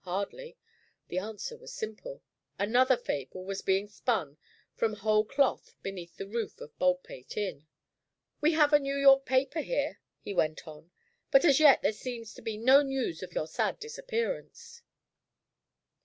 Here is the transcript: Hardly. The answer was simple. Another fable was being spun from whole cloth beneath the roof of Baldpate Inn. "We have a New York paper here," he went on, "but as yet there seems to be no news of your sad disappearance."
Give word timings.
Hardly. 0.00 0.56
The 1.06 1.20
answer 1.20 1.56
was 1.56 1.72
simple. 1.72 2.20
Another 2.58 2.96
fable 2.96 3.44
was 3.44 3.62
being 3.62 3.86
spun 3.86 4.36
from 4.74 4.94
whole 4.94 5.24
cloth 5.24 5.76
beneath 5.80 6.16
the 6.16 6.26
roof 6.26 6.60
of 6.60 6.76
Baldpate 6.76 7.36
Inn. 7.36 7.68
"We 8.40 8.54
have 8.54 8.72
a 8.72 8.80
New 8.80 8.96
York 8.96 9.24
paper 9.24 9.60
here," 9.60 10.00
he 10.18 10.34
went 10.34 10.66
on, 10.66 10.90
"but 11.30 11.44
as 11.44 11.60
yet 11.60 11.82
there 11.82 11.92
seems 11.92 12.34
to 12.34 12.42
be 12.42 12.56
no 12.56 12.82
news 12.82 13.22
of 13.22 13.32
your 13.34 13.46
sad 13.46 13.78
disappearance." 13.78 14.82